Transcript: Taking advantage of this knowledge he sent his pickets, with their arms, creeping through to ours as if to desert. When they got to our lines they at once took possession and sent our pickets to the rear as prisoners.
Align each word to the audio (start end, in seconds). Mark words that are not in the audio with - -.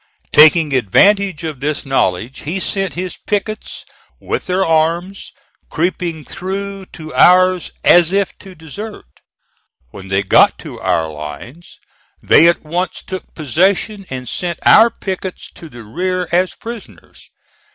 Taking 0.31 0.73
advantage 0.73 1.43
of 1.43 1.59
this 1.59 1.85
knowledge 1.85 2.39
he 2.39 2.59
sent 2.59 2.95
his 2.95 3.17
pickets, 3.17 3.85
with 4.19 4.47
their 4.47 4.65
arms, 4.65 5.31
creeping 5.69 6.25
through 6.25 6.87
to 6.87 7.13
ours 7.13 7.69
as 7.83 8.11
if 8.11 8.35
to 8.39 8.55
desert. 8.55 9.05
When 9.91 10.07
they 10.07 10.23
got 10.23 10.57
to 10.57 10.79
our 10.79 11.07
lines 11.07 11.77
they 12.19 12.47
at 12.47 12.63
once 12.63 13.03
took 13.03 13.35
possession 13.35 14.07
and 14.09 14.27
sent 14.27 14.57
our 14.65 14.89
pickets 14.89 15.51
to 15.53 15.69
the 15.69 15.83
rear 15.83 16.27
as 16.31 16.55
prisoners. 16.55 17.29